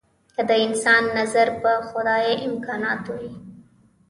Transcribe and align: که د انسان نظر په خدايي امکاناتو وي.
که 0.35 0.41
د 0.49 0.51
انسان 0.65 1.03
نظر 1.17 1.47
په 1.61 1.71
خدايي 1.89 2.33
امکاناتو 2.47 3.11
وي. 3.19 3.31